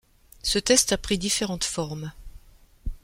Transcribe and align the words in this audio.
Ce 0.41 0.57
test 0.57 0.93
a 0.93 0.97
pris 0.97 1.19
différentes 1.19 1.63
formes. 1.63 2.11